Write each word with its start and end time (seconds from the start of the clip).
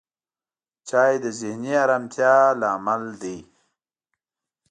چای 0.87 1.13
د 1.23 1.25
ذهني 1.39 1.73
آرامتیا 1.83 2.35
لامل 2.61 3.03
دی 3.21 3.37